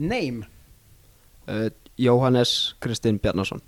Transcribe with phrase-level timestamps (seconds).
[0.00, 0.46] Name.
[1.46, 1.68] Uh,
[1.98, 3.60] Johannes Kristinn Bjarnason.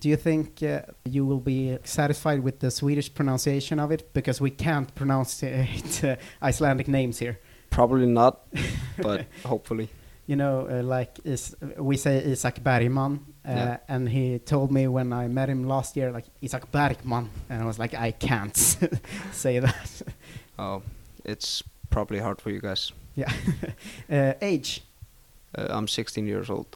[0.00, 4.12] Do you think uh, you will be satisfied with the Swedish pronunciation of it?
[4.12, 7.38] Because we can't pronounce it, uh, Icelandic names here.
[7.70, 8.40] Probably not,
[9.02, 9.88] but hopefully.
[10.26, 13.76] You know, uh, like is, we say Isak Bergmann, uh, Yeah.
[13.88, 17.66] and he told me when I met him last year, like Isak Bergmann, and I
[17.66, 18.56] was like, I can't
[19.32, 20.02] say that.
[20.58, 20.82] Oh,
[21.24, 22.92] it's probably hard for you guys.
[23.16, 23.30] yeah.
[24.10, 24.82] uh, age,
[25.58, 26.66] Uh, I'm 16 years old.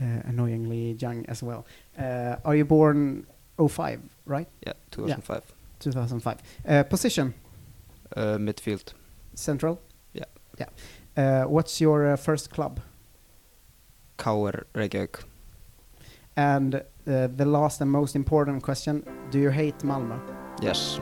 [0.00, 1.64] uh, annoyingly young as well.
[1.98, 3.26] Uh, are you born
[3.58, 4.48] 05, right?
[4.66, 5.42] Yeah, 2005.
[5.80, 6.36] 2005.
[6.68, 7.32] Uh, position,
[8.16, 8.92] Uh, midfield.
[9.34, 9.78] central.
[10.14, 10.24] Yeah.
[10.58, 10.68] Yeah.
[11.16, 12.80] Uh, what's your uh, first club?
[14.18, 15.24] KR Reykjavík.
[16.36, 16.80] And uh,
[17.36, 20.18] the last and most important question: Do you hate Malmö?
[20.62, 21.00] Yes.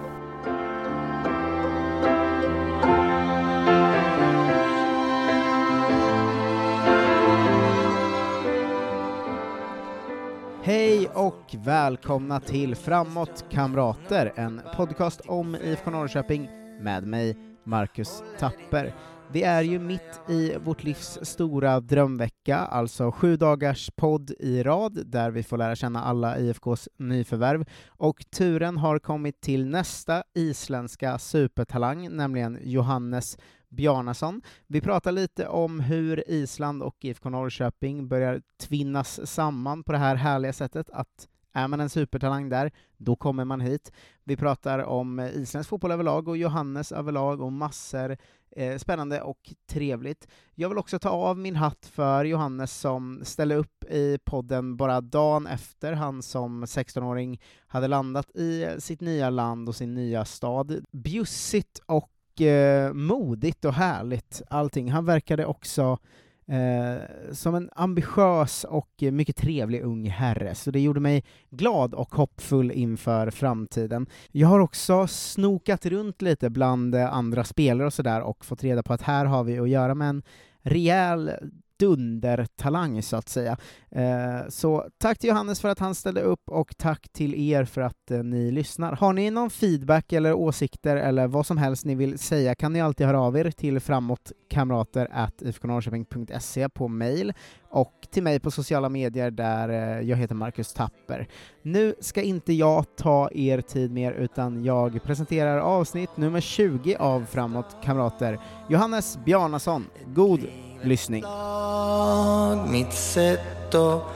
[11.04, 16.48] Hej och välkomna till Framåt kamrater, en podcast om IFK Norrköping
[16.80, 18.94] med mig, Marcus Tapper.
[19.32, 25.06] Vi är ju mitt i vårt livs stora drömvecka, alltså sju dagars podd i rad
[25.06, 27.64] där vi får lära känna alla IFKs nyförvärv.
[27.88, 33.38] Och turen har kommit till nästa isländska supertalang, nämligen Johannes
[33.74, 34.42] Bjarnason.
[34.66, 40.16] Vi pratar lite om hur Island och IFK Norrköping börjar tvinnas samman på det här
[40.16, 43.92] härliga sättet att är man en supertalang där, då kommer man hit.
[44.24, 48.16] Vi pratar om isländsk fotboll överlag och Johannes överlag och massor
[48.50, 50.28] eh, spännande och trevligt.
[50.54, 55.00] Jag vill också ta av min hatt för Johannes som ställde upp i podden bara
[55.00, 60.84] dagen efter han som 16-åring hade landat i sitt nya land och sin nya stad.
[60.92, 64.90] Bjussigt och eh, modigt och härligt allting.
[64.90, 65.98] Han verkade också
[66.46, 72.14] eh, som en ambitiös och mycket trevlig ung herre, så det gjorde mig glad och
[72.14, 74.06] hoppfull inför framtiden.
[74.30, 78.82] Jag har också snokat runt lite bland eh, andra spelare och sådär och fått reda
[78.82, 80.22] på att här har vi att göra med en
[80.62, 81.30] rejäl
[81.78, 83.56] dundertalang så att säga.
[83.90, 87.80] Eh, så tack till Johannes för att han ställde upp och tack till er för
[87.80, 88.92] att eh, ni lyssnar.
[88.92, 92.80] Har ni någon feedback eller åsikter eller vad som helst ni vill säga kan ni
[92.80, 95.08] alltid höra av er till framåtkamrater
[95.40, 97.32] ifknorrköping.se på mail
[97.70, 101.28] och till mig på sociala medier där eh, jag heter Marcus Tapper.
[101.62, 107.24] Nu ska inte jag ta er tid mer utan jag presenterar avsnitt nummer 20 av
[107.24, 108.38] Framåt Kamrater.
[108.68, 110.40] Johannes Bjarnason, god
[110.86, 111.22] lyssning.
[111.22, 114.10] lag, mitt sätt att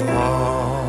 [0.00, 0.84] vara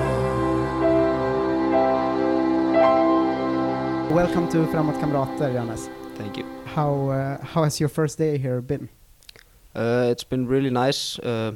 [4.16, 5.90] Welcome to Framåt Kamrater, Johannes.
[6.18, 6.46] Thank you.
[6.66, 8.90] How, uh, how has your first day here been?
[9.76, 11.20] Uh, it's been really nice.
[11.20, 11.52] Uh,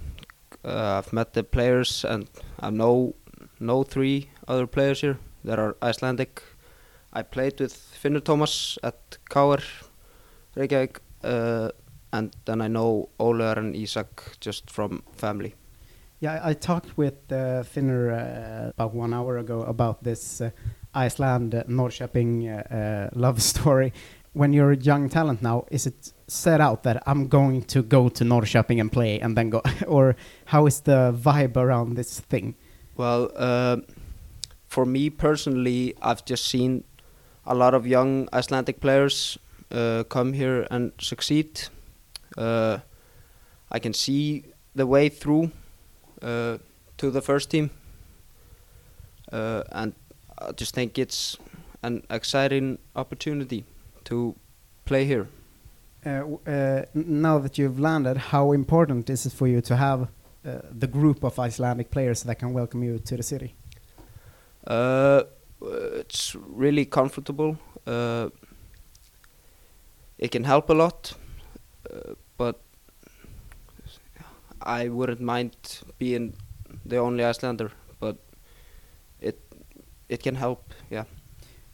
[0.65, 2.27] uh, I've met the players and
[2.59, 3.15] I know
[3.59, 6.41] know three other players here that are Icelandic.
[7.13, 7.73] I played with
[8.03, 9.61] Finnur Thomas at KR
[10.55, 11.69] Reykjavík, uh,
[12.11, 15.55] and then I know Olar and Isak just from family.
[16.19, 20.49] Yeah, I talked with uh, Finnur uh, about one hour ago about this uh,
[20.93, 23.93] Iceland uh, Norrköping uh, uh, love story.
[24.33, 28.09] When you're a young talent now, is it set out that I'm going to go
[28.09, 30.15] to Norrköping and play and then go, or
[30.45, 32.55] how is the vibe around this thing?
[32.95, 33.77] Well, uh,
[34.67, 36.83] for me personally, I've just seen
[37.45, 39.37] a lot of young Icelandic players
[39.71, 41.69] uh, come here and succeed.
[42.39, 42.79] Uh,
[43.71, 44.45] I can see
[44.75, 45.51] the way through
[46.21, 46.57] uh,
[46.97, 47.69] to the first team,
[49.31, 49.93] uh, and
[50.37, 51.37] I just think it's
[51.83, 53.65] an exciting opportunity
[54.05, 54.35] to
[54.85, 55.27] play here.
[56.05, 60.07] Uh, uh, now that you've landed, how important is it for you to have
[60.45, 63.53] uh, the group of Icelandic players that can welcome you to the city?
[64.65, 65.23] Uh,
[65.61, 67.57] it's really comfortable.
[67.85, 68.29] Uh,
[70.17, 71.13] it can help a lot,
[71.93, 72.55] uh, but
[74.61, 75.53] I wouldn't mind
[75.99, 76.33] being
[76.85, 77.71] the only Icelander.
[77.99, 78.17] But
[79.21, 79.39] it
[80.07, 80.73] it can help.
[80.89, 81.03] Yeah.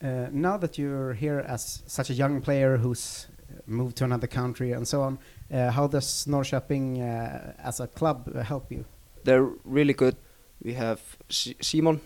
[0.03, 3.27] Uh, now that you're here as such a young player who's
[3.65, 5.19] moved to another country and so on,
[5.51, 8.85] uh, how does Norrköping uh, as a club uh, help you?
[9.23, 10.15] They're really good.
[10.63, 10.99] We have
[11.29, 12.01] Si- Simon.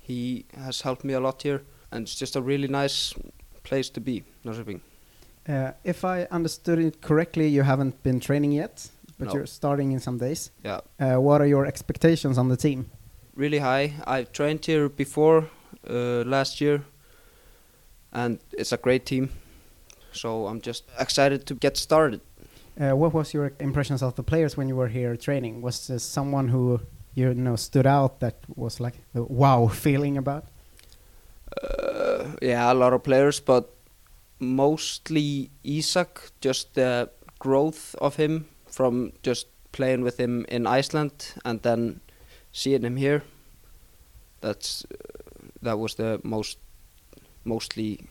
[0.00, 3.14] He has helped me a lot here, and it's just a really nice
[3.62, 4.80] place to be, Norrköping.
[5.48, 9.34] Uh, if I understood it correctly, you haven't been training yet, but No.
[9.34, 10.50] you're starting in some days.
[10.64, 10.80] Yeah.
[11.00, 12.90] Uh, what are your expectations on the team?
[13.36, 13.92] really high.
[14.04, 15.44] I've trained here before
[15.88, 16.80] uh, last year,
[18.12, 19.28] and it's a great team.
[20.12, 22.20] So I'm just excited to get started.
[22.80, 25.62] Uh, what was your impressions of the players when you were here training?
[25.62, 26.80] Was there someone who
[27.14, 30.44] you know stood out that was like a wow feeling about?
[31.62, 33.70] Uh, yeah, a lot of players, but
[34.38, 36.30] mostly Isak.
[36.40, 42.00] Just the growth of him from just playing with him in Iceland and then
[42.52, 43.22] seeing him here.
[44.40, 44.96] That's uh,
[45.62, 46.58] that was the most
[47.44, 48.08] mostly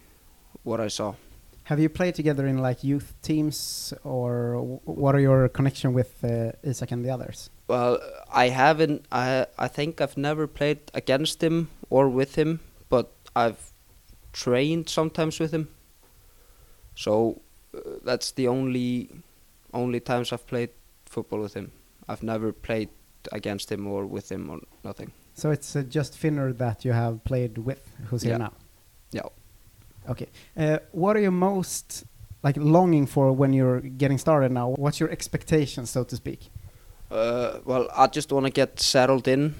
[0.63, 1.15] what I saw.
[1.63, 6.51] Have you played together in like youth teams, or what are your connection with uh,
[6.63, 7.49] Isak and the others?
[7.67, 7.99] Well,
[8.31, 9.05] I haven't.
[9.11, 12.59] I I think I've never played against him or with him,
[12.89, 13.71] but I've
[14.31, 15.67] trained sometimes with him.
[16.97, 17.41] So
[17.75, 19.09] uh, that's the only
[19.73, 20.71] only times I've played
[21.05, 21.71] football with him.
[22.09, 22.89] I've never played
[23.31, 25.11] against him or with him or nothing.
[25.35, 28.53] So it's uh, just Finnur that you have played with, who's here now.
[29.11, 29.29] Yeah.
[30.09, 30.27] Okay.
[30.55, 32.03] Uh, what are you most
[32.41, 34.69] like longing for when you're getting started now?
[34.69, 36.49] What's your expectations, so to speak?
[37.11, 39.53] Uh, well, I just want to get settled in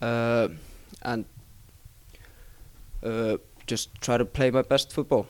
[0.00, 0.48] uh,
[1.02, 1.26] and
[3.02, 3.36] uh,
[3.66, 5.26] just try to play my best football.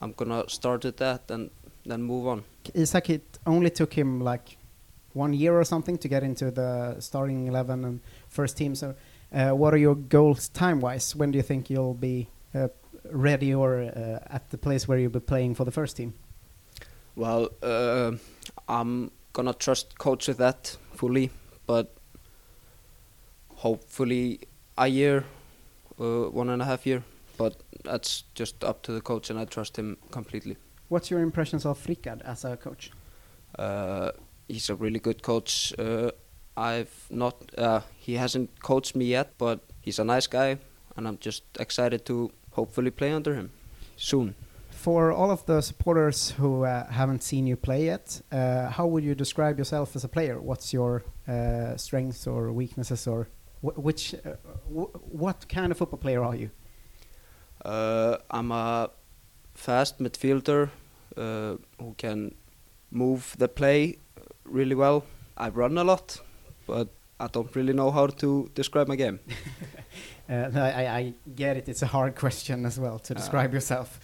[0.00, 1.50] I'm gonna start at that and
[1.84, 2.44] then move on.
[2.74, 4.56] Isak, it only took him like
[5.12, 8.74] one year or something to get into the starting 11 and first team.
[8.74, 8.94] So,
[9.32, 11.14] uh, what are your goals time wise?
[11.14, 12.68] When do you think you'll be uh,
[13.10, 16.14] ready or uh, at the place where you'll be playing for the first team?
[17.16, 18.12] Well, uh,
[18.68, 21.30] I'm gonna trust coach with that fully,
[21.66, 21.92] but
[23.56, 24.40] hopefully
[24.78, 25.24] a year,
[25.98, 27.02] uh, one and a half year.
[27.40, 27.54] But
[27.84, 30.56] that's just up to the coach, and I trust him completely.
[30.90, 32.90] What's your impressions of Rikard as a coach?
[33.58, 34.10] Uh,
[34.48, 35.72] he's a really good coach.
[35.78, 36.10] Uh,
[36.54, 40.58] I've not, uh, he hasn't coached me yet, but he's a nice guy,
[40.96, 43.50] and I'm just excited to hopefully play under him
[43.96, 44.34] soon.
[44.70, 49.04] For all of the supporters who uh, haven't seen you play yet, uh, how would
[49.04, 50.38] you describe yourself as a player?
[50.40, 53.28] What's your uh, strengths or weaknesses, or
[53.62, 54.34] wh- which, uh,
[54.68, 56.50] wh- what kind of football player are you?
[57.64, 58.90] Uh, I'm a
[59.54, 60.70] fast midfielder
[61.16, 62.34] uh, who can
[62.90, 63.96] move the play
[64.44, 65.04] really well.
[65.36, 66.20] I run a lot,
[66.66, 69.20] but I don't really know how to describe my game.
[70.30, 71.68] Uh, no, I, I get it.
[71.68, 73.98] It's a hard question as well to Uh, describe yourself.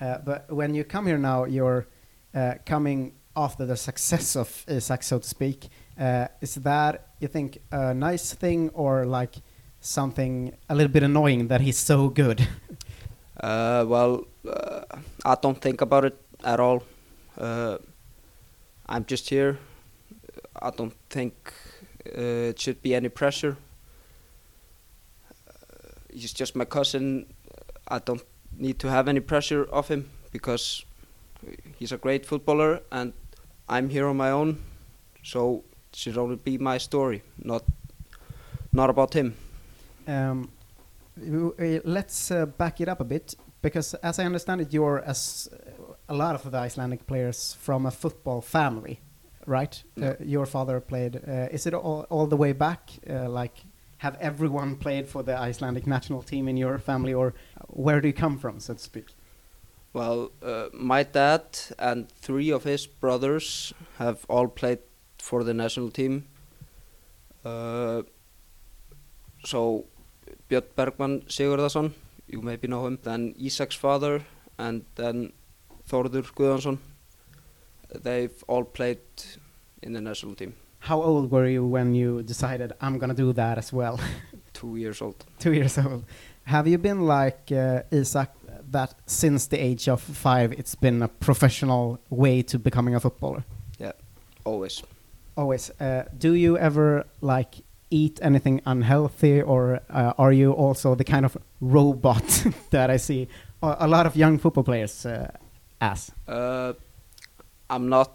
[0.00, 1.88] Uh, but when you come here now, you're
[2.32, 5.68] uh, coming after the success of Isak, so to speak.
[5.98, 9.34] Uh, is that you think a nice thing or like
[9.80, 12.46] something a little bit annoying that he's so good?
[13.40, 14.82] Uh, well, uh,
[15.24, 16.82] I don't think about it at all.
[17.36, 17.78] Uh,
[18.86, 19.58] I'm just here.
[20.60, 21.52] I don't think
[22.06, 23.56] uh, it should be any pressure.
[25.48, 25.52] Uh,
[26.12, 27.26] he's just my cousin.
[27.88, 28.22] I don't
[28.56, 30.84] need to have any pressure of him because
[31.78, 33.12] he's a great footballer and
[33.68, 34.62] I'm here on my own.
[35.22, 37.64] So it should only be my story, not
[38.72, 39.34] not about him.
[40.06, 40.50] Um,
[41.16, 45.94] let's uh, back it up a bit because, as I understand it, you're as uh,
[46.08, 49.00] a lot of the Icelandic players from a football family,
[49.46, 49.82] right?
[49.96, 50.08] Yeah.
[50.08, 51.16] Uh, your father played.
[51.16, 52.90] Uh, is it all, all the way back?
[53.08, 53.64] Uh, like,
[53.98, 57.34] have everyone played for the Icelandic national team in your family, or
[57.68, 59.06] where do you come from, so to speak?
[59.94, 64.80] Well, uh, my dad and three of his brothers have all played
[65.18, 66.26] for the national team.
[67.44, 68.02] Uh,
[69.44, 69.86] so,
[70.50, 71.92] Björn Bergmann Sigurðarson,
[72.26, 74.22] you maybe know him, then Isak's father,
[74.58, 75.32] and then
[75.88, 76.78] Þórður Guðjónsson.
[78.02, 78.98] They've all played
[79.82, 83.58] in the national team, How old were you when you decided I'm gonna do that
[83.58, 83.98] as well?
[84.52, 85.24] two years old.
[85.38, 86.04] Two years old.
[86.44, 88.30] Have you been like uh, Isak
[88.70, 93.44] that since the age of five, it's been a professional way to becoming a footballer?
[93.78, 93.92] Yeah,
[94.44, 94.82] always.
[95.36, 95.70] Always.
[95.80, 97.62] Uh, do you ever like
[97.94, 103.28] eat anything unhealthy, or uh, are you also the kind of robot that I see
[103.62, 105.30] a, lot of young football players uh,
[105.80, 106.10] as?
[106.28, 106.72] Uh,
[107.70, 108.10] I'm not.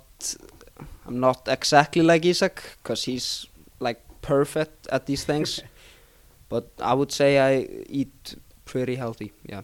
[1.08, 3.48] I'm not exactly like Isak because he's
[3.80, 5.62] like perfect at these things.
[6.50, 9.32] but I would say I eat pretty healthy.
[9.44, 9.62] Yeah.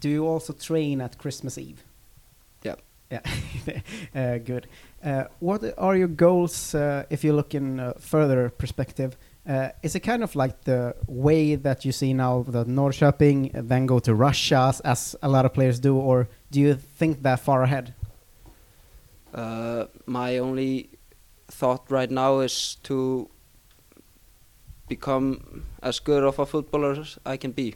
[0.00, 1.82] Do you also train at Christmas Eve?
[2.62, 2.76] Yeah.
[3.10, 3.20] Yeah.
[4.14, 4.66] uh, good.
[5.02, 9.16] Uh, what are your goals uh, if you look in uh, further perspective?
[9.48, 13.86] Uh, is it kind of like the way that you see now that Norrköping then
[13.86, 17.40] go to Russia as, as a lot of players do, or do you think that
[17.40, 17.94] far ahead?
[19.34, 20.90] Uh, my only
[21.48, 23.28] thought right now is to
[24.88, 27.74] become as good of a footballer as I can be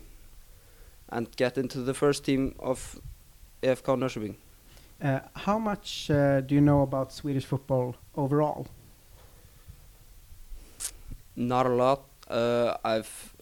[1.08, 3.00] and get into the first team of
[3.62, 4.36] IFK Norrköping.
[5.02, 8.66] Uh, how much uh, do you know about Swedish football overall?
[11.36, 12.02] Not a lot.
[12.28, 13.34] Uh, I've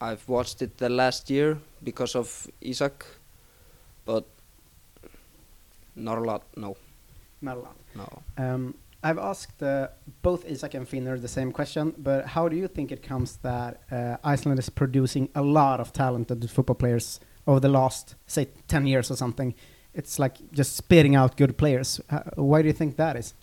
[0.00, 3.06] I've watched it the last year because of Isak,
[4.04, 4.24] but
[5.96, 6.42] not a lot.
[6.56, 6.76] No,
[7.40, 7.76] Not a lot.
[7.94, 8.22] no.
[8.36, 9.88] Um, I've asked uh,
[10.22, 13.80] both Isak and Finnur the same question, but how do you think it comes that
[13.92, 18.86] uh, Iceland is producing a lot of talented football players over the last, say, 10
[18.88, 19.54] years or something?
[19.98, 22.00] It's like just spitting out good players.
[22.08, 23.34] Uh, why do you think that is?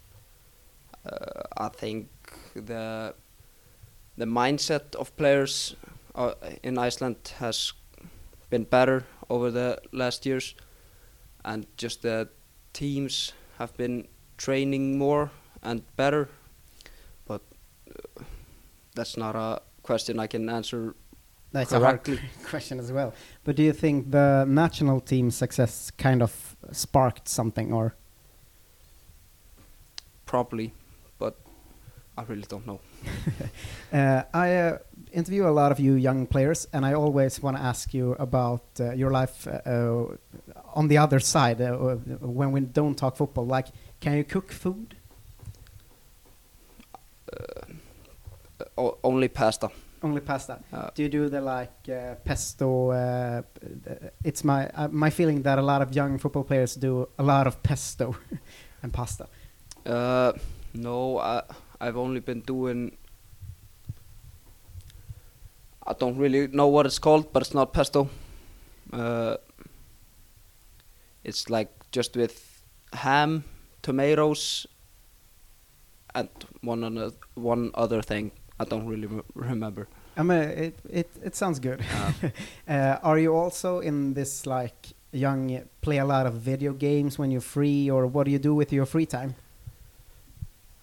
[1.06, 2.08] Uh, I think
[2.56, 3.14] the
[4.18, 5.76] the mindset of players
[6.16, 6.34] uh,
[6.64, 7.74] in Iceland has
[8.50, 10.56] been better over the last years,
[11.44, 12.30] and just the
[12.72, 14.08] teams have been
[14.38, 15.32] training more
[15.62, 16.30] and better.
[17.28, 17.42] But
[17.90, 18.24] uh,
[18.96, 20.96] that's not a question I can answer.
[21.56, 22.02] That's a hard
[22.44, 23.14] question as well.
[23.46, 27.96] But do you think the national team success kind of sparked something, or
[30.26, 30.74] Probably,
[31.18, 31.38] but
[32.18, 32.80] I really don't know.
[33.94, 34.78] Uh, I uh,
[35.14, 38.64] interview a lot of you young players, and I always want to ask you about
[38.82, 40.08] uh, your life uh, uh,
[40.74, 41.72] on the other side uh,
[42.20, 43.46] when we don't talk football.
[43.46, 43.68] Like,
[44.02, 44.98] can you cook food?
[48.78, 49.70] Only pasta.
[50.06, 50.60] Only pasta.
[50.72, 52.92] Uh, Do you do the like uh, pesto?
[52.92, 53.42] Uh,
[54.24, 57.48] it's my uh, my feeling that a lot of young football players do a lot
[57.48, 58.16] of pesto
[58.84, 59.28] and pasta.
[59.84, 60.34] Uh,
[60.76, 61.42] no, I,
[61.82, 62.98] I've only been doing.
[65.88, 68.08] I don't really know what it's called, but it's not pesto.
[68.94, 69.38] Uh,
[71.24, 72.62] it's like just with
[72.94, 73.44] ham,
[73.82, 74.68] tomatoes,
[76.14, 76.30] and
[76.62, 78.32] one other, one other thing.
[78.60, 79.88] I don't really re- remember.
[80.18, 81.82] I mean, it it it sounds good.
[81.82, 82.12] Uh,
[82.68, 87.32] Uh, are you also in this like young play a lot of video games when
[87.32, 89.36] you're free, or what do you do with your free time?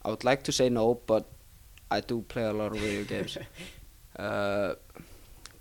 [0.04, 1.24] I would like to say no, but
[1.90, 3.38] I do play a lot of video games.
[4.18, 4.74] Uh,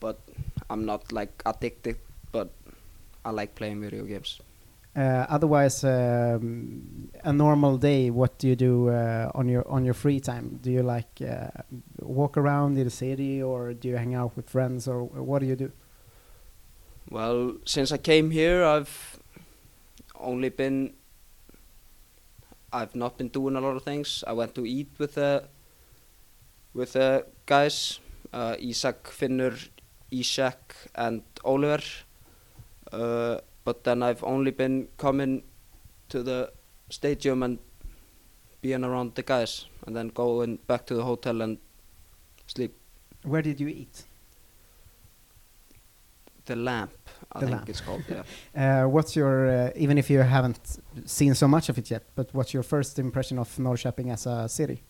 [0.01, 0.19] but
[0.69, 1.95] I'm not like addicted,
[2.33, 2.49] but
[3.23, 4.41] I like playing video games.
[4.93, 9.93] Uh, otherwise, um, a normal day, what do you do uh, on your on your
[9.93, 10.59] free time?
[10.61, 11.47] Do you like uh,
[12.01, 15.45] walk around in the city, or do you hang out with friends, or what do
[15.45, 15.71] you do?
[17.09, 19.17] Well, since I came here, I've
[20.19, 20.93] only been.
[22.73, 24.23] I've not been doing a lot of things.
[24.27, 25.47] I went to eat with the
[26.73, 27.99] with the guys,
[28.33, 29.69] uh, Isak, Finnur,
[30.11, 31.83] Ishak, and Oliver.
[32.91, 35.43] Uh, but then I've only been coming
[36.09, 36.51] to the
[36.89, 37.59] stadium and
[38.61, 41.57] being around the guys, and then going back to the hotel and
[42.47, 42.75] sleep.
[43.23, 44.03] Where did you eat?
[46.45, 46.91] The lamp,
[47.31, 47.69] I The think Lamp.
[47.69, 48.03] it's called.
[48.09, 48.23] Yeah.
[48.83, 52.29] Uh, what's your uh, even if you haven't seen so much of it yet, but
[52.33, 54.83] what's your first impression of Norrköping as a city?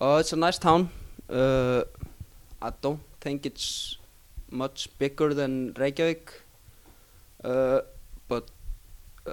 [0.00, 0.90] Uh, it's a nice town.
[1.28, 1.82] Uh,
[2.62, 3.98] I don't think it's
[4.50, 6.42] much bigger than Reykjavik,
[7.44, 7.80] uh,
[8.28, 8.50] but
[9.26, 9.32] uh,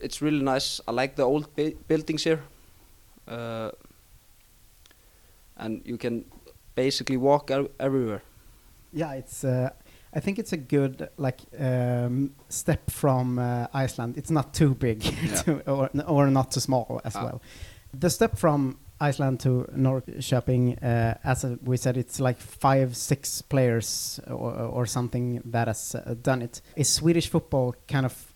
[0.00, 0.80] it's really nice.
[0.88, 2.42] I like the old bu- buildings here,
[3.28, 3.70] uh,
[5.56, 6.24] and you can
[6.74, 8.22] basically walk ev- everywhere.
[8.92, 9.44] Yeah, it's.
[9.44, 9.70] Uh,
[10.12, 14.16] I think it's a good like um, step from uh, Iceland.
[14.16, 15.34] It's not too big, Yeah.
[15.42, 17.24] to, or or not too small as Ah.
[17.24, 17.40] well.
[18.00, 23.40] The step from Iceland to Norrköping, uh, as uh, we said, it's like five, six
[23.40, 26.60] players or, or something that has uh, done it.
[26.76, 28.34] Is Swedish football kind of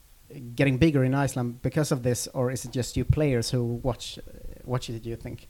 [0.55, 4.19] getting bigger in Iceland because of this, or is it just you players who watch
[4.65, 5.03] watch it?
[5.03, 5.49] Do you think?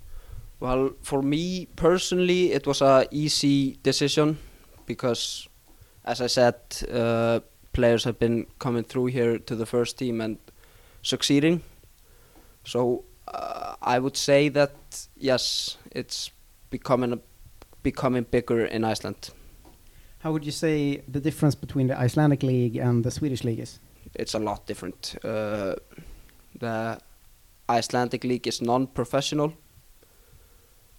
[0.61, 4.38] Well, for me personally, it was a easy decision
[4.87, 5.49] because,
[6.04, 6.56] as I said,
[6.92, 7.40] uh,
[7.73, 10.38] players have been coming through here to the first team and
[11.02, 11.62] succeeding.
[12.64, 16.31] So uh, I would say that yes, it's
[16.71, 17.19] becoming a,
[17.83, 19.31] becoming bigger in Iceland.
[20.19, 23.78] How would you say the difference between the Icelandic league and the Swedish league is?
[24.14, 25.16] It's a lot different.
[25.23, 25.75] Uh,
[26.59, 26.99] the
[27.69, 29.52] Icelandic league is non-professional,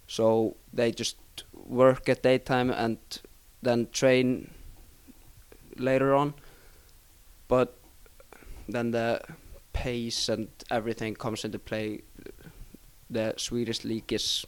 [0.06, 1.16] so they just
[1.52, 2.98] work at daytime and
[3.62, 4.50] then train
[5.76, 6.34] later on.
[7.48, 7.78] But
[8.68, 9.20] then the
[9.72, 12.02] pace and everything comes into play.
[13.10, 14.44] The Swedish league is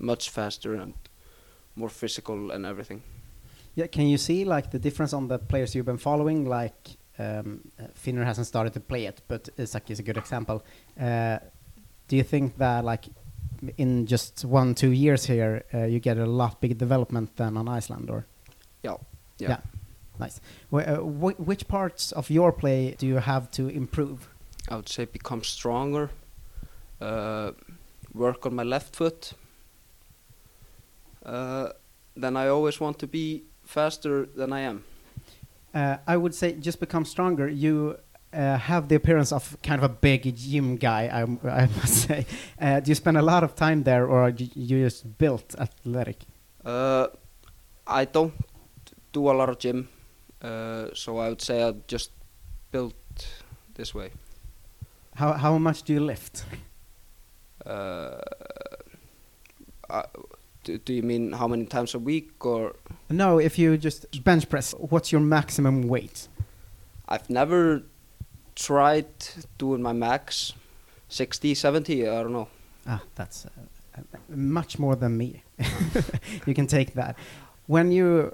[0.00, 0.94] much faster and
[1.76, 3.02] more physical and everything.
[3.74, 6.44] Yeah, can you see like the difference on the players you've been following?
[6.48, 10.64] Like um, uh, Finnur hasn't started to play it, but Isak is a good example.
[11.00, 11.38] Uh,
[12.08, 13.04] do you think that like
[13.76, 17.68] in just one two years here uh, you get a lot bigger development than on
[17.68, 18.10] Iceland?
[18.10, 18.26] Or
[18.82, 18.96] Yeah,
[19.38, 19.48] yeah.
[19.50, 19.60] Yeah.
[20.18, 20.40] nice.
[20.72, 24.28] Wh- uh, wh- which parts of your play do you have to improve?
[24.68, 26.10] I would say become stronger,
[27.00, 27.52] uh,
[28.14, 29.32] work on my left foot.
[31.24, 31.68] Uh,
[32.16, 34.84] then I always want to be faster than I am.
[35.74, 37.48] Uh, I would say just become stronger.
[37.48, 37.98] You
[38.32, 42.26] uh, have the appearance of kind of a big gym guy, I, I must say.
[42.60, 45.54] Uh, do you spend a lot of time there, or are you, you just built
[45.58, 46.24] athletic?
[46.64, 47.08] Uh,
[47.86, 48.34] I don't
[49.12, 49.88] do a lot of gym,
[50.42, 52.10] uh, so I would say I just
[52.70, 52.94] built
[53.74, 54.10] this way.
[55.14, 56.44] How how much do you lift?
[57.66, 58.18] Uh,
[59.90, 60.02] uh,
[60.64, 62.76] do, do you mean how many times a week or?
[63.08, 66.28] No, if you just bench press, what's your maximum weight?
[67.08, 67.82] I've never
[68.54, 69.06] tried
[69.56, 70.52] doing my max
[71.10, 72.48] 60 70 i don't know
[72.88, 73.50] Ah, that's uh,
[73.98, 75.42] uh, much more than me.
[76.46, 77.16] you can take that.
[77.66, 78.32] When you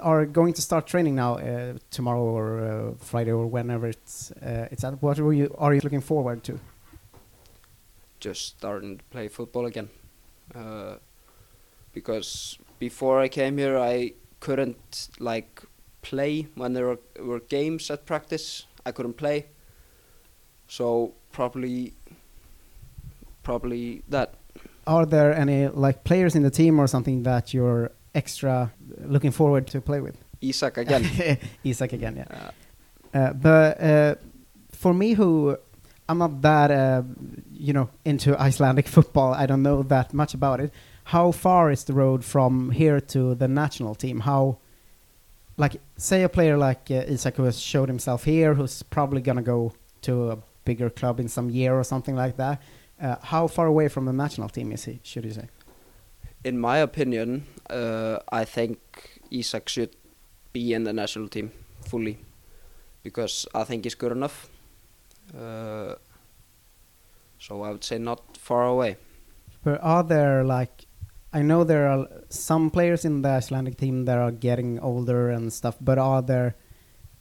[0.00, 4.68] are going to start training now, uh, tomorrow or uh, Friday or whenever it's uh,
[4.70, 6.58] it's at, what are you are you looking forward to?
[8.20, 9.88] Just starting to play football again.
[10.54, 10.96] Uh,
[11.92, 15.62] because before i came here i couldn't like
[16.02, 18.66] play when there were, were games at practice.
[18.84, 19.46] I couldn't play.
[20.66, 21.94] So probably
[23.42, 24.34] probably that.
[24.86, 28.72] Are there any like players in the team or something that you're extra
[29.04, 30.16] looking forward to play with?
[30.40, 31.04] Isak again.
[31.64, 32.26] Isak again, yeah.
[32.30, 32.50] uh,
[33.12, 34.14] Uh, but uh,
[34.70, 35.56] for me, who
[36.10, 37.02] I'm not that uh,
[37.52, 40.72] you know into Icelandic football, I don't know that much about it.
[41.04, 44.20] How far is the road from here to the national team?
[44.20, 44.58] How,
[45.56, 49.42] like, say a player like uh, Isak who has showed himself here, who's probably gonna
[49.42, 52.62] go to a bigger club in some year or something like that.
[53.00, 55.00] Uh, how far away from the national team is he?
[55.02, 55.48] Should you say?
[56.44, 58.78] in my opinion uh, i think
[59.30, 59.94] Isak should
[60.52, 61.52] be in the national team
[61.86, 62.18] fully
[63.02, 64.48] because i think he's good enough
[65.38, 65.94] uh,
[67.38, 68.96] so i would say not far away
[69.62, 70.86] But are there like
[71.32, 75.52] I know there are some players in the Icelandic team that are getting older and
[75.52, 76.56] stuff, but are there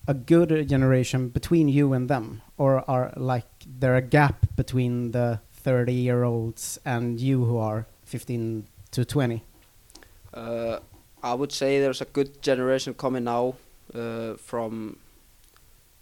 [0.08, 5.40] a good generation between you and them, or are like there a gap between the
[5.54, 9.44] thirty-year-olds and you who are fifteen to twenty?
[10.34, 10.80] Uh,
[11.22, 13.56] I would say there's a good generation coming now
[13.94, 14.98] uh, from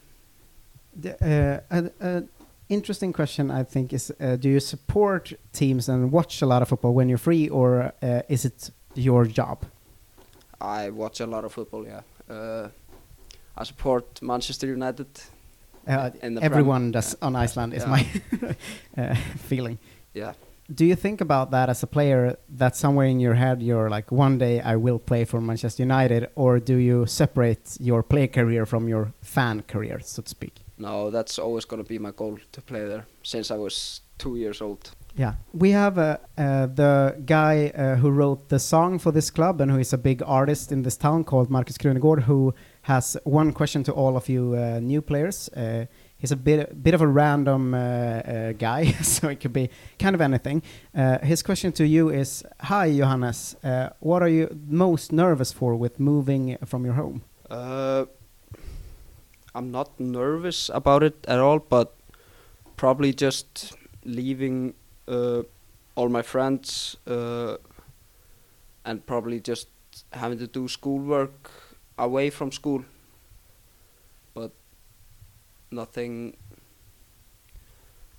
[0.95, 2.29] The, uh, an, an
[2.69, 6.67] interesting question, I think, is: uh, Do you support teams and watch a lot of
[6.67, 9.65] football when you're free, or uh, is it your job?
[10.61, 12.01] I watch a lot of football, yeah.
[12.29, 12.69] Uh,
[13.57, 15.07] I support Manchester United.
[15.87, 16.09] Uh,
[16.41, 17.89] everyone does on Iceland, is Yeah.
[17.89, 18.05] my
[18.97, 19.15] uh,
[19.47, 19.77] feeling.
[20.13, 20.33] Yeah.
[20.73, 24.11] Do you think about that as a player that somewhere in your head you're like,
[24.11, 28.65] one day I will play for Manchester United, or do you separate your play career
[28.65, 30.53] from your fan career, so to speak?
[30.77, 34.37] No, that's always going to be my goal to play there since I was two
[34.37, 34.91] years old.
[35.15, 39.61] Yeah, we have uh, uh, the guy uh, who wrote the song for this club
[39.61, 43.51] and who is a big artist in this town called Markus Krunegård, who has one
[43.53, 45.49] question to all of you uh, new players.
[45.49, 45.85] Uh,
[46.17, 50.15] he's a bit bit of a random uh, uh, guy, so it could be kind
[50.15, 50.61] of anything.
[50.95, 53.55] Uh, his question to you is: Hi, Johannes.
[53.63, 57.23] Uh, what are you most nervous for with moving from your home?
[59.55, 61.93] I'm not nervous about it at all, but
[62.75, 64.73] probably just leaving
[65.07, 67.59] all my friends and
[69.05, 69.67] probably just
[70.11, 71.51] having to do schoolwork
[72.03, 72.83] away from school.
[74.33, 74.51] But
[75.71, 76.35] nothing.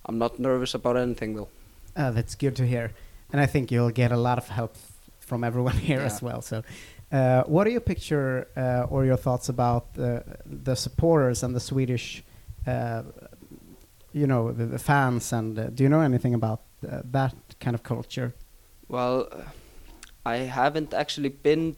[0.06, 1.48] I'm not nervous about anything though.
[1.96, 2.90] Uh, that's good to hear,
[3.32, 4.74] and I think you'll get a lot of help
[5.20, 6.06] from everyone here Yeah.
[6.06, 6.42] as well.
[6.42, 6.62] So,
[7.12, 10.20] uh, what do you picture uh, or your thoughts about uh,
[10.64, 12.22] the supporters and the Swedish,
[12.66, 13.02] uh,
[14.12, 15.32] you know, the, the fans?
[15.32, 18.34] And uh, do you know anything about uh, that kind of culture?
[18.88, 19.42] Well, uh,
[20.26, 21.76] I haven't actually been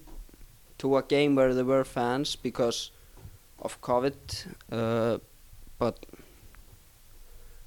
[0.79, 2.91] to a game where there were fans because
[3.61, 4.15] of COVID,
[4.71, 5.19] uh,
[5.79, 6.07] but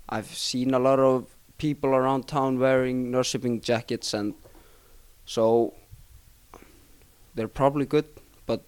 [0.08, 1.26] I've seen a lot of
[1.58, 4.34] people around town wearing Norrköping jackets, and
[5.26, 5.74] so
[7.36, 8.06] they're probably good,
[8.45, 8.63] but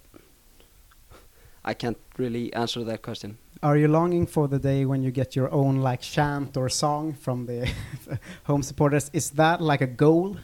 [1.64, 3.38] I can't really answer that question.
[3.64, 7.14] Are you longing for the day when you get your own like chant or song
[7.14, 7.70] from the
[8.46, 9.12] home supporters?
[9.14, 10.38] Is that like a goal?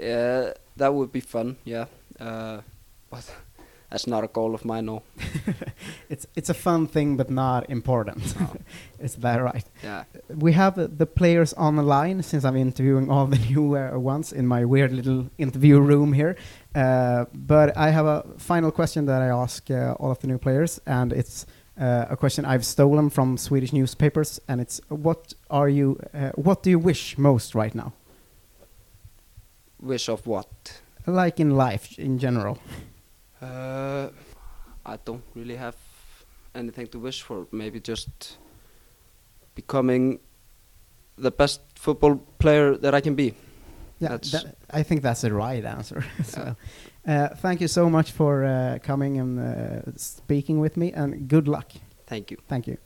[0.00, 1.84] Uh, that would be fun, yeah.
[2.18, 2.62] Uh,
[3.12, 3.30] but
[3.90, 4.86] that's not a goal of mine.
[4.86, 5.02] No.
[6.08, 8.34] it's it's a fun thing, but not important.
[8.98, 9.66] Is that right?
[9.84, 10.04] Yeah.
[10.28, 13.98] We have uh, the players on the line since I'm interviewing all the new uh,
[13.98, 16.36] ones in my weird little interview room here.
[16.74, 20.38] Uh, but I have a final question that I ask uh, all of the new
[20.38, 21.46] players, and it's
[21.78, 26.62] uh, a question I've stolen from Swedish newspapers, and it's what are you, uh, what
[26.62, 27.92] do you wish most right now,
[29.80, 30.80] Wish of what?
[31.06, 32.56] like in life in general?
[33.42, 34.08] Uh,
[34.86, 35.76] I don't really have
[36.54, 37.46] anything to wish for.
[37.50, 38.38] Maybe just
[39.54, 40.20] becoming
[41.18, 43.34] the best football player that I can be.
[43.98, 46.04] Yeah, that, I think that's the right answer.
[46.18, 46.54] as Yeah.
[47.06, 51.48] Uh, thank you so much for uh, coming and uh, speaking with me, and good
[51.48, 51.72] luck.
[52.06, 52.38] Thank you.
[52.48, 52.78] Thank you.